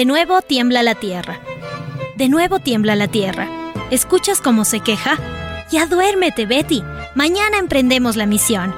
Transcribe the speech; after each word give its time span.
De 0.00 0.06
nuevo 0.06 0.40
tiembla 0.40 0.82
la 0.82 0.94
tierra. 0.94 1.40
De 2.16 2.30
nuevo 2.30 2.58
tiembla 2.58 2.96
la 2.96 3.06
tierra. 3.06 3.50
¿Escuchas 3.90 4.40
cómo 4.40 4.64
se 4.64 4.80
queja? 4.80 5.18
Ya 5.70 5.84
duérmete, 5.84 6.46
Betty. 6.46 6.82
Mañana 7.14 7.58
emprendemos 7.58 8.16
la 8.16 8.24
misión. 8.24 8.74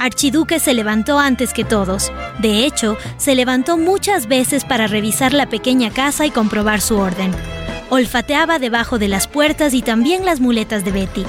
Archiduque 0.00 0.58
se 0.58 0.74
levantó 0.74 1.20
antes 1.20 1.52
que 1.52 1.62
todos. 1.62 2.10
De 2.40 2.64
hecho, 2.64 2.96
se 3.18 3.36
levantó 3.36 3.78
muchas 3.78 4.26
veces 4.26 4.64
para 4.64 4.88
revisar 4.88 5.32
la 5.32 5.48
pequeña 5.48 5.90
casa 5.92 6.26
y 6.26 6.32
comprobar 6.32 6.80
su 6.80 6.98
orden. 6.98 7.30
Olfateaba 7.88 8.58
debajo 8.58 8.98
de 8.98 9.06
las 9.06 9.28
puertas 9.28 9.74
y 9.74 9.82
también 9.82 10.24
las 10.24 10.40
muletas 10.40 10.84
de 10.84 10.90
Betty. 10.90 11.24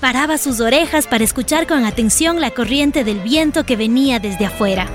Paraba 0.00 0.36
sus 0.36 0.58
orejas 0.58 1.06
para 1.06 1.22
escuchar 1.22 1.68
con 1.68 1.84
atención 1.84 2.40
la 2.40 2.50
corriente 2.50 3.04
del 3.04 3.20
viento 3.20 3.62
que 3.62 3.76
venía 3.76 4.18
desde 4.18 4.46
afuera. 4.46 4.88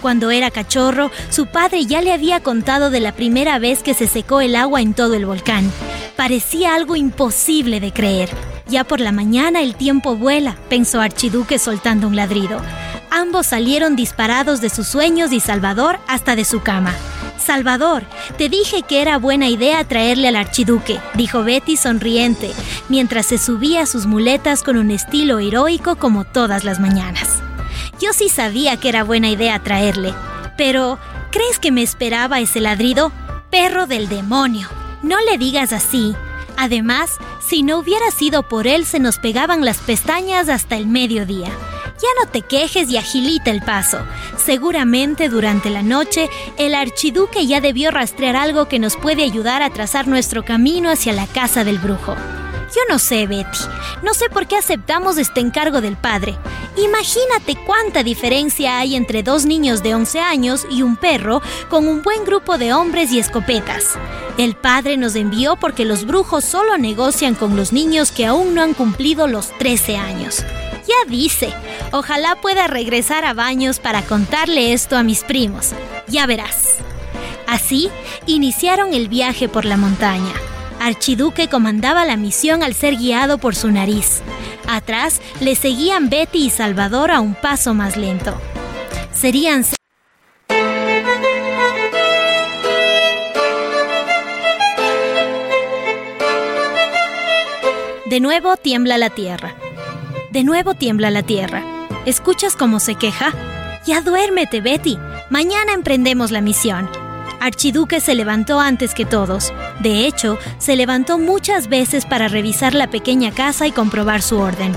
Cuando 0.00 0.30
era 0.30 0.50
cachorro, 0.50 1.10
su 1.30 1.46
padre 1.46 1.86
ya 1.86 2.00
le 2.00 2.12
había 2.12 2.40
contado 2.40 2.90
de 2.90 3.00
la 3.00 3.12
primera 3.12 3.58
vez 3.58 3.82
que 3.82 3.94
se 3.94 4.06
secó 4.06 4.40
el 4.40 4.54
agua 4.54 4.80
en 4.80 4.94
todo 4.94 5.14
el 5.14 5.26
volcán. 5.26 5.70
Parecía 6.16 6.74
algo 6.74 6.94
imposible 6.96 7.80
de 7.80 7.92
creer. 7.92 8.30
Ya 8.68 8.84
por 8.84 9.00
la 9.00 9.12
mañana 9.12 9.62
el 9.62 9.74
tiempo 9.74 10.14
vuela, 10.14 10.56
pensó 10.68 11.00
Archiduque 11.00 11.58
soltando 11.58 12.06
un 12.06 12.16
ladrido. 12.16 12.60
Ambos 13.10 13.46
salieron 13.46 13.96
disparados 13.96 14.60
de 14.60 14.68
sus 14.68 14.86
sueños 14.86 15.32
y 15.32 15.40
Salvador 15.40 15.98
hasta 16.06 16.36
de 16.36 16.44
su 16.44 16.60
cama. 16.60 16.94
Salvador, 17.38 18.04
te 18.36 18.48
dije 18.48 18.82
que 18.82 19.00
era 19.00 19.16
buena 19.16 19.48
idea 19.48 19.82
traerle 19.84 20.28
al 20.28 20.36
archiduque, 20.36 21.00
dijo 21.14 21.44
Betty 21.44 21.76
sonriente, 21.76 22.50
mientras 22.90 23.26
se 23.26 23.38
subía 23.38 23.82
a 23.82 23.86
sus 23.86 24.04
muletas 24.06 24.62
con 24.62 24.76
un 24.76 24.90
estilo 24.90 25.38
heroico 25.38 25.96
como 25.96 26.24
todas 26.24 26.64
las 26.64 26.78
mañanas. 26.78 27.42
Yo 28.00 28.12
sí 28.12 28.28
sabía 28.28 28.76
que 28.78 28.88
era 28.88 29.02
buena 29.02 29.28
idea 29.28 29.58
traerle, 29.62 30.14
pero 30.56 30.98
¿crees 31.32 31.58
que 31.58 31.72
me 31.72 31.82
esperaba 31.82 32.38
ese 32.38 32.60
ladrido? 32.60 33.10
Perro 33.50 33.86
del 33.86 34.08
demonio. 34.08 34.68
No 35.02 35.16
le 35.20 35.36
digas 35.36 35.72
así. 35.72 36.14
Además, 36.56 37.18
si 37.40 37.62
no 37.62 37.78
hubiera 37.78 38.10
sido 38.10 38.42
por 38.48 38.66
él, 38.66 38.84
se 38.84 39.00
nos 39.00 39.18
pegaban 39.18 39.64
las 39.64 39.78
pestañas 39.78 40.48
hasta 40.48 40.76
el 40.76 40.86
mediodía. 40.86 41.48
Ya 41.48 42.08
no 42.24 42.30
te 42.30 42.42
quejes 42.42 42.88
y 42.88 42.96
agilita 42.96 43.50
el 43.50 43.62
paso. 43.62 43.98
Seguramente 44.36 45.28
durante 45.28 45.68
la 45.68 45.82
noche 45.82 46.30
el 46.56 46.76
archiduque 46.76 47.46
ya 47.48 47.60
debió 47.60 47.90
rastrear 47.90 48.36
algo 48.36 48.68
que 48.68 48.78
nos 48.78 48.96
puede 48.96 49.24
ayudar 49.24 49.62
a 49.62 49.70
trazar 49.70 50.06
nuestro 50.06 50.44
camino 50.44 50.90
hacia 50.90 51.12
la 51.12 51.26
casa 51.26 51.64
del 51.64 51.78
brujo. 51.78 52.14
Yo 52.74 52.82
no 52.88 52.98
sé, 52.98 53.26
Betty. 53.26 53.58
No 54.02 54.12
sé 54.12 54.28
por 54.28 54.46
qué 54.46 54.56
aceptamos 54.56 55.16
este 55.16 55.40
encargo 55.40 55.80
del 55.80 55.96
padre. 55.96 56.36
Imagínate 56.76 57.56
cuánta 57.64 58.02
diferencia 58.02 58.78
hay 58.78 58.94
entre 58.94 59.22
dos 59.22 59.46
niños 59.46 59.82
de 59.82 59.94
11 59.94 60.20
años 60.20 60.66
y 60.70 60.82
un 60.82 60.96
perro 60.96 61.40
con 61.70 61.88
un 61.88 62.02
buen 62.02 62.24
grupo 62.24 62.58
de 62.58 62.74
hombres 62.74 63.10
y 63.10 63.18
escopetas. 63.18 63.94
El 64.36 64.54
padre 64.54 64.96
nos 64.96 65.16
envió 65.16 65.56
porque 65.56 65.84
los 65.84 66.04
brujos 66.04 66.44
solo 66.44 66.76
negocian 66.78 67.34
con 67.34 67.56
los 67.56 67.72
niños 67.72 68.12
que 68.12 68.26
aún 68.26 68.54
no 68.54 68.62
han 68.62 68.74
cumplido 68.74 69.26
los 69.26 69.50
13 69.58 69.96
años. 69.96 70.44
Ya 70.86 71.10
dice, 71.10 71.52
ojalá 71.90 72.36
pueda 72.36 72.66
regresar 72.66 73.24
a 73.24 73.34
Baños 73.34 73.78
para 73.78 74.02
contarle 74.02 74.72
esto 74.72 74.96
a 74.96 75.02
mis 75.02 75.24
primos. 75.24 75.72
Ya 76.06 76.26
verás. 76.26 76.76
Así, 77.46 77.90
iniciaron 78.26 78.94
el 78.94 79.08
viaje 79.08 79.48
por 79.48 79.64
la 79.64 79.76
montaña. 79.76 80.32
Archiduque 80.88 81.48
comandaba 81.48 82.06
la 82.06 82.16
misión 82.16 82.62
al 82.62 82.72
ser 82.72 82.96
guiado 82.96 83.36
por 83.36 83.54
su 83.54 83.70
nariz. 83.70 84.22
Atrás 84.66 85.20
le 85.38 85.54
seguían 85.54 86.08
Betty 86.08 86.46
y 86.46 86.50
Salvador 86.50 87.10
a 87.10 87.20
un 87.20 87.34
paso 87.34 87.74
más 87.74 87.98
lento. 87.98 88.34
Serían 89.12 89.66
De 98.06 98.20
nuevo 98.20 98.56
tiembla 98.56 98.96
la 98.96 99.10
tierra. 99.10 99.54
De 100.32 100.42
nuevo 100.42 100.72
tiembla 100.72 101.10
la 101.10 101.22
tierra. 101.22 101.62
¿Escuchas 102.06 102.56
cómo 102.56 102.80
se 102.80 102.94
queja? 102.94 103.34
Ya 103.84 104.00
duérmete, 104.00 104.62
Betty. 104.62 104.96
Mañana 105.28 105.74
emprendemos 105.74 106.30
la 106.30 106.40
misión. 106.40 106.88
Archiduque 107.40 108.00
se 108.00 108.14
levantó 108.14 108.60
antes 108.60 108.94
que 108.94 109.04
todos. 109.04 109.52
De 109.80 110.06
hecho, 110.06 110.38
se 110.58 110.76
levantó 110.76 111.18
muchas 111.18 111.68
veces 111.68 112.04
para 112.04 112.28
revisar 112.28 112.74
la 112.74 112.90
pequeña 112.90 113.32
casa 113.32 113.66
y 113.66 113.72
comprobar 113.72 114.22
su 114.22 114.38
orden. 114.38 114.72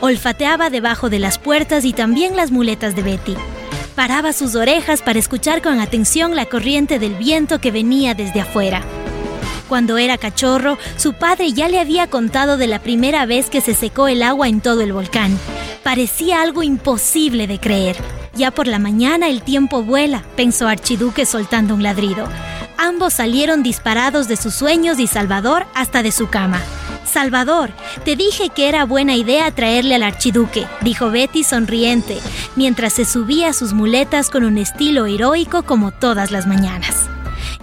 Olfateaba 0.00 0.70
debajo 0.70 1.10
de 1.10 1.18
las 1.18 1.38
puertas 1.38 1.84
y 1.84 1.92
también 1.92 2.36
las 2.36 2.50
muletas 2.50 2.94
de 2.96 3.02
Betty. 3.02 3.36
Paraba 3.94 4.32
sus 4.32 4.54
orejas 4.54 5.02
para 5.02 5.18
escuchar 5.18 5.60
con 5.60 5.80
atención 5.80 6.36
la 6.36 6.46
corriente 6.46 6.98
del 6.98 7.14
viento 7.14 7.60
que 7.60 7.72
venía 7.72 8.14
desde 8.14 8.40
afuera. 8.40 8.82
Cuando 9.68 9.98
era 9.98 10.16
cachorro, 10.16 10.78
su 10.96 11.12
padre 11.12 11.52
ya 11.52 11.68
le 11.68 11.78
había 11.78 12.08
contado 12.08 12.56
de 12.56 12.68
la 12.68 12.78
primera 12.78 13.26
vez 13.26 13.50
que 13.50 13.60
se 13.60 13.74
secó 13.74 14.08
el 14.08 14.22
agua 14.22 14.48
en 14.48 14.60
todo 14.60 14.80
el 14.80 14.92
volcán. 14.92 15.38
Parecía 15.82 16.40
algo 16.40 16.62
imposible 16.62 17.46
de 17.46 17.60
creer. 17.60 17.96
Ya 18.38 18.52
por 18.52 18.68
la 18.68 18.78
mañana 18.78 19.28
el 19.28 19.42
tiempo 19.42 19.82
vuela, 19.82 20.22
pensó 20.36 20.68
Archiduque 20.68 21.26
soltando 21.26 21.74
un 21.74 21.82
ladrido. 21.82 22.28
Ambos 22.76 23.14
salieron 23.14 23.64
disparados 23.64 24.28
de 24.28 24.36
sus 24.36 24.54
sueños 24.54 25.00
y 25.00 25.08
Salvador 25.08 25.66
hasta 25.74 26.04
de 26.04 26.12
su 26.12 26.28
cama. 26.28 26.62
Salvador, 27.04 27.72
te 28.04 28.14
dije 28.14 28.50
que 28.50 28.68
era 28.68 28.84
buena 28.84 29.16
idea 29.16 29.50
traerle 29.50 29.96
al 29.96 30.04
archiduque, 30.04 30.68
dijo 30.82 31.10
Betty 31.10 31.42
sonriente, 31.42 32.20
mientras 32.54 32.92
se 32.92 33.04
subía 33.04 33.48
a 33.48 33.52
sus 33.52 33.72
muletas 33.72 34.30
con 34.30 34.44
un 34.44 34.56
estilo 34.56 35.06
heroico 35.06 35.64
como 35.64 35.90
todas 35.90 36.30
las 36.30 36.46
mañanas. 36.46 37.08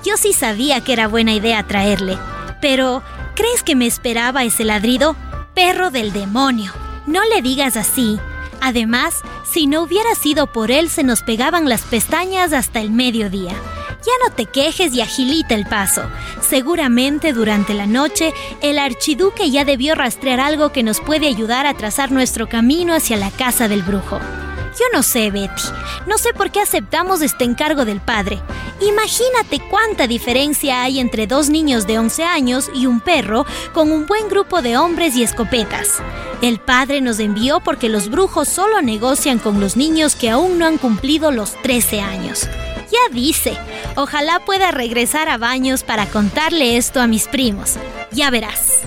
Yo 0.03 0.17
sí 0.17 0.33
sabía 0.33 0.81
que 0.81 0.91
era 0.91 1.07
buena 1.07 1.33
idea 1.33 1.63
traerle. 1.63 2.17
Pero, 2.59 3.01
¿crees 3.33 3.63
que 3.63 3.77
me 3.77 3.87
esperaba 3.87 4.43
ese 4.43 4.65
ladrido? 4.65 5.15
Perro 5.53 5.89
del 5.89 6.11
demonio. 6.11 6.73
No 7.07 7.21
le 7.33 7.41
digas 7.41 7.77
así. 7.77 8.19
Además, 8.65 9.21
si 9.43 9.67
no 9.67 9.83
hubiera 9.83 10.15
sido 10.15 10.47
por 10.47 10.71
él, 10.71 10.89
se 10.89 11.03
nos 11.03 11.21
pegaban 11.21 11.69
las 11.69 11.83
pestañas 11.83 12.51
hasta 12.51 12.81
el 12.81 12.89
mediodía. 12.89 13.51
Ya 13.51 14.11
no 14.27 14.33
te 14.33 14.47
quejes 14.47 14.91
y 14.95 15.01
agilita 15.01 15.53
el 15.53 15.67
paso. 15.67 16.01
Seguramente 16.41 17.31
durante 17.31 17.75
la 17.75 17.85
noche 17.85 18.33
el 18.63 18.79
archiduque 18.79 19.51
ya 19.51 19.65
debió 19.65 19.93
rastrear 19.93 20.39
algo 20.39 20.71
que 20.71 20.81
nos 20.81 20.99
puede 20.99 21.27
ayudar 21.27 21.67
a 21.67 21.75
trazar 21.75 22.11
nuestro 22.11 22.49
camino 22.49 22.95
hacia 22.95 23.17
la 23.17 23.29
casa 23.29 23.67
del 23.67 23.83
brujo. 23.83 24.17
Yo 24.17 24.85
no 24.91 25.03
sé, 25.03 25.29
Betty. 25.29 25.61
No 26.07 26.17
sé 26.17 26.33
por 26.33 26.49
qué 26.49 26.59
aceptamos 26.59 27.21
este 27.21 27.43
encargo 27.43 27.85
del 27.85 28.01
padre. 28.01 28.41
Imagínate 28.81 29.61
cuánta 29.69 30.05
diferencia 30.05 30.81
hay 30.81 30.99
entre 30.99 31.27
dos 31.27 31.49
niños 31.49 31.87
de 31.87 31.97
11 31.97 32.23
años 32.23 32.69
y 32.73 32.87
un 32.87 32.99
perro 32.99 33.45
con 33.73 33.91
un 33.91 34.05
buen 34.05 34.27
grupo 34.27 34.61
de 34.61 34.77
hombres 34.77 35.15
y 35.15 35.23
escopetas. 35.23 36.01
El 36.41 36.59
padre 36.59 36.99
nos 36.99 37.19
envió 37.19 37.61
porque 37.61 37.87
los 37.87 38.09
brujos 38.09 38.49
solo 38.49 38.81
negocian 38.81 39.39
con 39.39 39.61
los 39.61 39.77
niños 39.77 40.15
que 40.15 40.29
aún 40.29 40.59
no 40.59 40.65
han 40.65 40.77
cumplido 40.77 41.31
los 41.31 41.53
13 41.61 42.01
años. 42.01 42.49
Ya 42.91 43.13
dice, 43.13 43.57
ojalá 43.95 44.39
pueda 44.45 44.71
regresar 44.71 45.29
a 45.29 45.37
Baños 45.37 45.83
para 45.83 46.05
contarle 46.05 46.77
esto 46.77 46.99
a 46.99 47.07
mis 47.07 47.27
primos. 47.27 47.75
Ya 48.11 48.29
verás. 48.29 48.81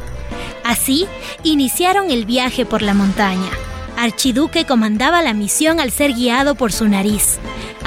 Así, 0.64 1.06
iniciaron 1.42 2.10
el 2.10 2.26
viaje 2.26 2.66
por 2.66 2.82
la 2.82 2.94
montaña. 2.94 3.50
Archiduque 3.96 4.64
comandaba 4.64 5.22
la 5.22 5.34
misión 5.34 5.80
al 5.80 5.90
ser 5.90 6.12
guiado 6.12 6.54
por 6.54 6.72
su 6.72 6.86
nariz. 6.88 7.38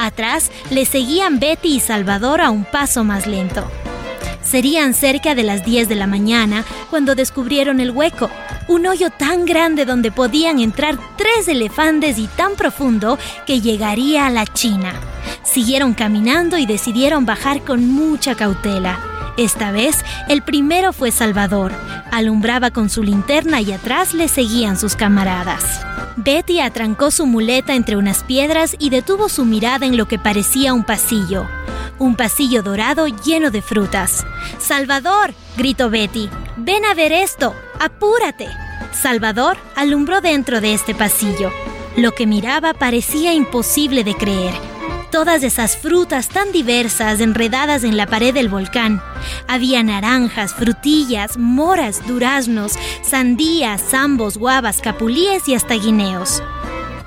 Atrás 0.01 0.51
le 0.71 0.85
seguían 0.85 1.39
Betty 1.39 1.75
y 1.75 1.79
Salvador 1.79 2.41
a 2.41 2.49
un 2.49 2.65
paso 2.65 3.03
más 3.03 3.27
lento. 3.27 3.69
Serían 4.41 4.95
cerca 4.95 5.35
de 5.35 5.43
las 5.43 5.63
10 5.63 5.87
de 5.89 5.95
la 5.95 6.07
mañana 6.07 6.65
cuando 6.89 7.13
descubrieron 7.13 7.79
el 7.79 7.91
hueco, 7.91 8.27
un 8.67 8.87
hoyo 8.87 9.11
tan 9.11 9.45
grande 9.45 9.85
donde 9.85 10.11
podían 10.11 10.59
entrar 10.59 10.97
tres 11.17 11.47
elefantes 11.47 12.17
y 12.17 12.25
tan 12.25 12.55
profundo 12.55 13.19
que 13.45 13.61
llegaría 13.61 14.25
a 14.25 14.31
la 14.31 14.47
China. 14.47 14.91
Siguieron 15.43 15.93
caminando 15.93 16.57
y 16.57 16.65
decidieron 16.65 17.27
bajar 17.27 17.61
con 17.61 17.87
mucha 17.87 18.33
cautela. 18.33 19.10
Esta 19.41 19.71
vez, 19.71 20.05
el 20.27 20.43
primero 20.43 20.93
fue 20.93 21.09
Salvador. 21.09 21.73
Alumbraba 22.11 22.69
con 22.69 22.91
su 22.91 23.01
linterna 23.01 23.59
y 23.59 23.71
atrás 23.71 24.13
le 24.13 24.27
seguían 24.27 24.77
sus 24.77 24.95
camaradas. 24.95 25.81
Betty 26.15 26.59
atrancó 26.59 27.09
su 27.09 27.25
muleta 27.25 27.73
entre 27.73 27.97
unas 27.97 28.23
piedras 28.23 28.75
y 28.77 28.91
detuvo 28.91 29.29
su 29.29 29.43
mirada 29.45 29.87
en 29.87 29.97
lo 29.97 30.07
que 30.07 30.19
parecía 30.19 30.75
un 30.75 30.83
pasillo. 30.83 31.47
Un 31.97 32.15
pasillo 32.15 32.61
dorado 32.61 33.07
lleno 33.07 33.49
de 33.49 33.63
frutas. 33.63 34.27
¡Salvador! 34.59 35.33
gritó 35.57 35.89
Betty. 35.89 36.29
¡Ven 36.57 36.85
a 36.85 36.93
ver 36.93 37.11
esto! 37.11 37.55
¡Apúrate! 37.79 38.47
Salvador 38.91 39.57
alumbró 39.75 40.21
dentro 40.21 40.61
de 40.61 40.75
este 40.75 40.93
pasillo. 40.93 41.49
Lo 41.97 42.11
que 42.11 42.27
miraba 42.27 42.75
parecía 42.75 43.33
imposible 43.33 44.03
de 44.03 44.13
creer 44.13 44.70
todas 45.11 45.43
esas 45.43 45.77
frutas 45.77 46.29
tan 46.29 46.51
diversas 46.51 47.19
enredadas 47.19 47.83
en 47.83 47.97
la 47.97 48.07
pared 48.07 48.33
del 48.33 48.49
volcán. 48.49 49.01
Había 49.47 49.83
naranjas, 49.83 50.53
frutillas, 50.53 51.37
moras, 51.37 52.01
duraznos, 52.07 52.73
sandías, 53.03 53.81
zambos, 53.81 54.37
guavas, 54.37 54.81
capulíes 54.81 55.47
y 55.47 55.53
hasta 55.53 55.75
guineos. 55.75 56.41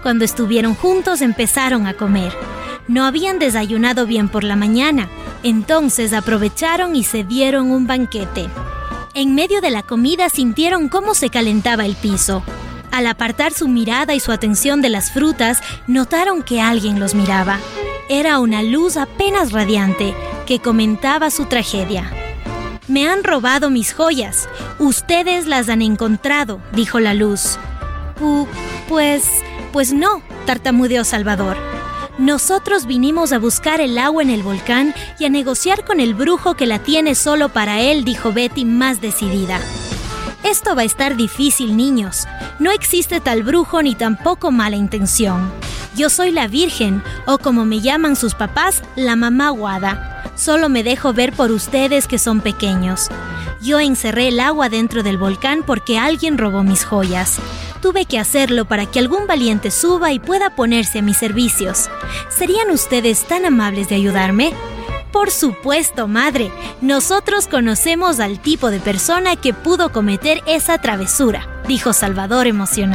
Cuando 0.03 0.25
estuvieron 0.25 0.75
juntos 0.75 1.23
empezaron 1.23 1.87
a 1.87 1.95
comer. 1.95 2.33
No 2.87 3.07
habían 3.07 3.39
desayunado 3.39 4.07
bien 4.07 4.29
por 4.29 4.45
la 4.45 4.57
mañana, 4.57 5.09
Entonces 5.43 6.15
aprovecharon 6.15 6.97
y 6.97 7.05
se 7.05 7.23
dieron 7.23 7.71
un 7.71 7.87
banquete. 7.87 8.49
En 9.13 9.35
medio 9.35 9.61
de 9.61 9.71
la 9.71 9.83
comida 9.83 10.31
sintieron 10.31 10.89
cómo 10.89 11.15
se 11.15 11.29
calentaba 11.29 11.85
el 11.85 11.97
piso. 11.97 12.43
Al 12.91 13.07
apartar 13.07 13.53
su 13.53 13.69
mirada 13.69 14.15
y 14.15 14.21
su 14.21 14.33
atención 14.33 14.81
de 14.81 14.89
las 14.89 15.11
frutas, 15.11 15.61
notaron 15.87 16.43
que 16.43 16.63
alguien 16.63 16.99
los 16.99 17.15
miraba. 17.15 17.59
Era 18.11 18.39
una 18.39 18.63
luz 18.63 18.99
apenas 18.99 19.53
radiante 19.53 20.15
que 20.47 20.59
comentaba 20.59 21.31
su 21.31 21.47
tragedia. 21.47 22.13
Me 22.87 23.09
han 23.09 23.25
robado 23.25 23.71
mis 23.71 23.95
joyas. 23.95 24.47
Ustedes 24.79 25.47
las 25.47 25.71
han 25.71 25.81
encontrado, 25.81 26.61
dijo 26.73 27.01
la 27.01 27.15
luz. 27.15 27.59
pues... 28.89 29.25
pues 29.73 29.95
no, 29.95 30.23
tartamudeó 30.45 31.03
Salvador. 31.05 31.57
Nosotros 32.19 32.85
vinimos 32.85 33.33
a 33.33 33.39
buscar 33.39 33.81
el 33.81 33.97
agua 33.97 34.23
en 34.23 34.29
el 34.29 34.43
volcán 34.43 34.95
y 35.19 35.25
a 35.25 35.31
negociar 35.31 35.87
con 35.87 35.99
el 35.99 36.13
brujo 36.13 36.55
que 36.55 36.67
la 36.67 36.81
tiene 36.81 37.15
solo 37.15 37.49
para 37.49 37.81
él, 37.81 38.05
dijo 38.05 38.33
Betty 38.35 38.67
más 38.67 39.01
decidida. 39.01 39.61
Esto 40.45 40.77
va 40.77 40.83
a 40.83 40.85
estar 40.85 41.17
difícil, 41.17 41.75
niños. 41.75 42.27
No 42.59 42.71
existe 42.71 43.21
tal 43.21 43.43
brujo 43.43 43.83
ni 43.83 43.95
tampoco 43.95 44.51
mala 44.53 44.77
intención. 44.77 45.51
Yo 45.97 46.11
soy 46.11 46.33
la 46.33 46.49
Virgen, 46.49 47.03
o 47.25 47.39
como 47.39 47.65
me 47.65 47.81
llaman 47.81 48.17
sus 48.17 48.35
papás, 48.35 48.83
la 48.97 49.15
mamá 49.15 49.51
guada. 49.51 50.25
Solo 50.35 50.69
me 50.69 50.83
dejo 50.83 51.13
ver 51.13 51.33
por 51.33 51.53
ustedes 51.53 52.09
que 52.09 52.19
son 52.19 52.41
pequeños. 52.41 53.09
Yo 53.63 53.79
encerré 53.79 54.29
el 54.29 54.41
agua 54.41 54.69
dentro 54.69 55.05
del 55.05 55.19
volcán 55.19 55.63
porque 55.65 55.97
alguien 55.97 56.37
robó 56.37 56.65
mis 56.65 56.85
joyas. 56.85 57.39
Tuve 57.81 58.07
que 58.07 58.19
hacerlo 58.19 58.65
para 58.65 58.87
que 58.87 58.99
algún 58.99 59.29
valiente 59.29 59.71
suba 59.71 60.11
y 60.13 60.19
pueda 60.19 60.57
ponerse 60.57 60.99
a 60.99 61.03
mis 61.03 61.17
servicios. 61.17 61.89
¿Serían 62.29 62.71
ustedes 62.71 63.25
tan 63.25 63.47
amables 63.47 63.89
de 63.89 63.95
ayudarme? 63.95 64.53
Por 65.13 65.31
supuesto, 65.31 66.09
madre. 66.09 66.51
Nosotros 66.81 67.47
conocemos 67.47 68.19
al 68.19 68.41
tipo 68.41 68.71
de 68.71 68.81
persona 68.81 69.37
que 69.37 69.55
pudo 69.55 69.93
cometer 69.93 70.43
esa 70.47 70.79
travesura, 70.79 71.47
dijo 71.69 71.93
Salvador 71.93 72.49
emocionado. 72.49 72.93